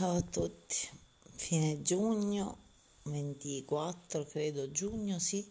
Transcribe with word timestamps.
Ciao 0.00 0.16
a 0.16 0.22
tutti, 0.22 0.88
fine 1.32 1.82
giugno, 1.82 2.56
24 3.02 4.24
credo 4.24 4.70
giugno, 4.70 5.18
sì. 5.18 5.46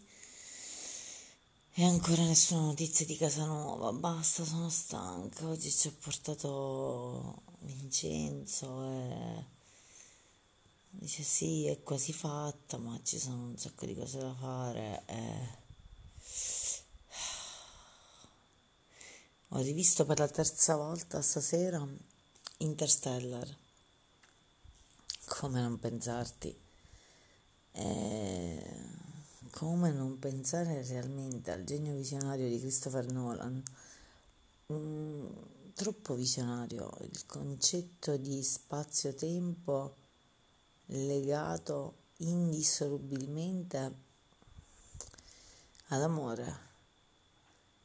E 1.74 1.84
ancora 1.84 2.24
nessuna 2.24 2.62
notizia 2.62 3.06
di 3.06 3.16
casa 3.16 3.44
nuova, 3.44 3.92
basta, 3.92 4.44
sono 4.44 4.68
stanca. 4.68 5.46
Oggi 5.46 5.70
ci 5.70 5.86
ha 5.86 5.92
portato 5.96 7.42
Vincenzo 7.60 8.82
e 8.82 9.44
dice 10.90 11.22
sì, 11.22 11.66
è 11.66 11.80
quasi 11.84 12.12
fatta, 12.12 12.76
ma 12.76 12.98
ci 13.04 13.20
sono 13.20 13.50
un 13.50 13.56
sacco 13.56 13.86
di 13.86 13.94
cose 13.94 14.18
da 14.18 14.34
fare. 14.34 15.02
E... 15.06 15.58
Ho 19.50 19.60
rivisto 19.60 20.04
per 20.04 20.18
la 20.18 20.26
terza 20.26 20.74
volta 20.74 21.22
stasera 21.22 21.86
Interstellar 22.56 23.68
come 25.40 25.62
non 25.62 25.78
pensarti? 25.78 26.54
Eh, 27.72 28.76
come 29.52 29.90
non 29.90 30.18
pensare 30.18 30.86
realmente 30.86 31.50
al 31.50 31.64
genio 31.64 31.94
visionario 31.94 32.46
di 32.46 32.58
Christopher 32.58 33.10
Nolan? 33.10 33.62
Mm, 34.70 35.26
troppo 35.72 36.14
visionario 36.14 36.94
il 37.00 37.24
concetto 37.24 38.18
di 38.18 38.42
spazio-tempo 38.42 39.96
legato 40.88 41.94
indissolubilmente 42.18 43.94
all'amore 45.86 46.58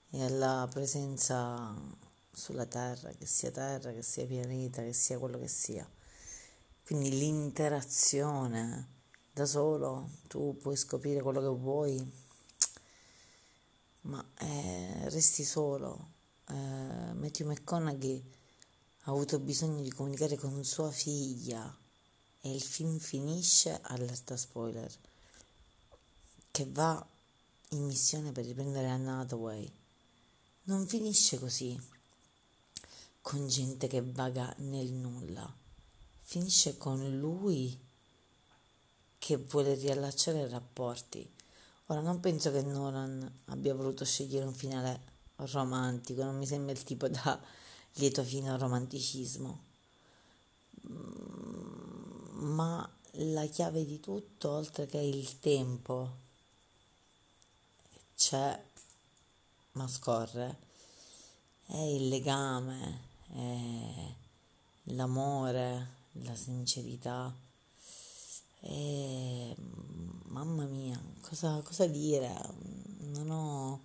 e 0.10 0.26
alla 0.26 0.68
presenza 0.70 1.74
sulla 2.34 2.66
Terra, 2.66 3.12
che 3.12 3.26
sia 3.26 3.52
Terra, 3.52 3.94
che 3.94 4.02
sia 4.02 4.26
pianeta, 4.26 4.82
che 4.82 4.92
sia 4.92 5.18
quello 5.18 5.40
che 5.40 5.48
sia. 5.48 5.95
Quindi 6.86 7.10
l'interazione 7.18 8.90
da 9.34 9.48
solo, 9.48 10.08
tu 10.28 10.56
puoi 10.62 10.76
scoprire 10.76 11.24
quello 11.24 11.42
che 11.42 11.60
vuoi, 11.60 12.14
ma 14.02 14.24
eh, 14.38 15.10
resti 15.10 15.44
solo. 15.44 16.12
Eh, 16.48 16.54
Matthew 16.54 17.48
McConaughey 17.48 18.24
ha 19.06 19.12
avuto 19.12 19.40
bisogno 19.40 19.82
di 19.82 19.90
comunicare 19.90 20.38
con 20.38 20.64
sua 20.64 20.92
figlia 20.92 21.76
e 22.42 22.54
il 22.54 22.62
film 22.62 23.00
finisce, 23.00 23.80
allerta 23.82 24.38
spoiler, 24.38 24.94
che 26.52 26.68
va 26.70 27.04
in 27.70 27.84
missione 27.84 28.32
per 28.32 28.46
riprendere 28.46 28.90
Anna 28.90 29.22
Hathaway. 29.22 29.68
Non 30.66 30.86
finisce 30.86 31.40
così, 31.40 31.76
con 33.22 33.48
gente 33.48 33.88
che 33.88 34.04
vaga 34.04 34.54
nel 34.60 34.92
nulla 34.92 35.64
finisce 36.28 36.76
con 36.78 37.20
lui 37.20 37.80
che 39.20 39.38
vuole 39.38 39.76
riallacciare 39.76 40.42
i 40.42 40.50
rapporti. 40.50 41.34
Ora 41.88 42.02
non 42.02 42.20
penso 42.20 42.52
che 42.52 42.64
Nolan 42.64 43.32
abbia 43.46 43.76
voluto 43.76 44.04
scegliere 44.04 44.46
un 44.46 44.54
finale 44.54 45.14
romantico, 45.36 46.24
non 46.24 46.38
mi 46.38 46.48
sembra 46.48 46.74
il 46.74 46.84
tipo 46.84 47.08
da 47.08 47.40
lieto 47.94 48.24
fine 48.24 48.50
al 48.50 48.58
romanticismo. 48.58 49.64
Mm, 50.90 52.54
ma 52.54 52.90
la 53.12 53.46
chiave 53.46 53.86
di 53.86 54.00
tutto, 54.00 54.50
oltre 54.50 54.88
che 54.88 54.98
il 54.98 55.40
tempo, 55.40 56.10
c'è, 58.18 58.64
ma 59.74 59.88
scorre, 59.88 60.58
è 61.68 61.78
il 61.78 62.08
legame, 62.08 63.02
è 63.32 64.14
l'amore, 64.86 66.04
la 66.24 66.36
sincerità. 66.36 67.34
E 68.62 69.56
mamma 70.26 70.66
mia, 70.66 71.02
cosa, 71.22 71.62
cosa 71.62 71.86
dire? 71.86 72.34
Non 73.00 73.30
ho 73.30 73.82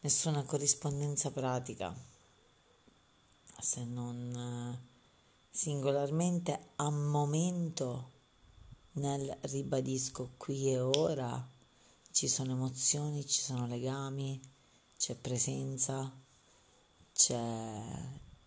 nessuna 0.00 0.42
corrispondenza 0.42 1.30
pratica 1.30 2.10
se 3.62 3.84
non 3.84 4.76
singolarmente 5.48 6.70
a 6.76 6.90
momento 6.90 8.10
nel 8.94 9.34
ribadisco 9.42 10.32
qui 10.36 10.72
e 10.72 10.80
ora 10.80 11.48
ci 12.10 12.26
sono 12.26 12.52
emozioni, 12.52 13.26
ci 13.26 13.40
sono 13.40 13.66
legami, 13.66 14.40
c'è 14.98 15.14
presenza, 15.14 16.12
c'è 17.14 17.82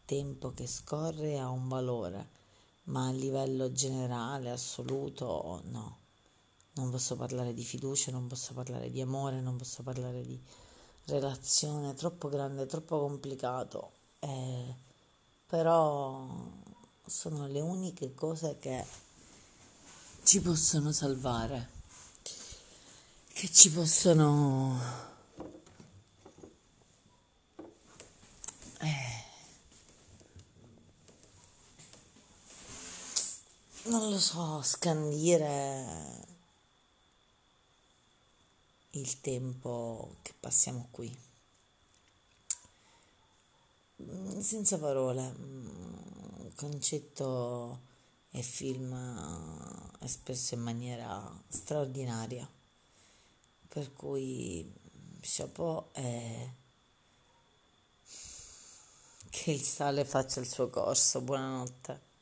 tempo 0.04 0.52
che 0.54 0.68
scorre 0.68 1.32
e 1.32 1.38
ha 1.38 1.50
un 1.50 1.70
valore 1.70 2.44
ma 2.86 3.08
a 3.08 3.12
livello 3.12 3.72
generale, 3.72 4.50
assoluto, 4.50 5.62
no. 5.66 6.00
Non 6.74 6.90
posso 6.90 7.16
parlare 7.16 7.54
di 7.54 7.64
fiducia, 7.64 8.12
non 8.12 8.28
posso 8.28 8.54
parlare 8.54 8.92
di 8.92 9.00
amore, 9.00 9.40
non 9.40 9.56
posso 9.56 9.82
parlare 9.82 10.22
di 10.24 10.40
relazione, 11.06 11.94
troppo 11.94 12.28
grande, 12.28 12.66
troppo 12.66 13.00
complicato. 13.00 13.92
Eh, 14.20 14.76
però 15.48 16.28
sono 17.06 17.48
le 17.48 17.62
uniche 17.62 18.14
cose 18.14 18.58
che 18.60 18.86
ci 20.24 20.42
possono 20.42 20.92
salvare, 20.92 21.70
che 22.22 23.52
ci 23.52 23.72
possono... 23.72 25.14
non 33.86 34.10
lo 34.10 34.20
so, 34.20 34.62
scandire 34.64 36.26
il 38.92 39.22
tempo 39.22 40.16
che 40.22 40.34
passiamo 40.40 40.88
qui. 40.90 41.16
Mm, 44.02 44.40
senza 44.40 44.80
parole, 44.80 45.32
mm, 45.38 46.48
concetto 46.56 47.80
e 48.32 48.42
film 48.42 48.94
espresso 50.00 50.56
in 50.56 50.62
maniera 50.62 51.44
straordinaria. 51.48 52.50
Per 53.68 53.94
cui 53.94 54.72
chapeau 55.22 55.90
e 55.94 56.50
che 59.30 59.52
il 59.52 59.62
sale 59.62 60.06
faccia 60.06 60.40
il 60.40 60.48
suo 60.48 60.70
corso. 60.70 61.22
Buonanotte. 61.22 62.15